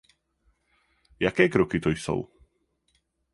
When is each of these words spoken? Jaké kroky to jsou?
Jaké 1.19 1.49
kroky 1.49 1.79
to 1.79 1.89
jsou? 1.89 2.27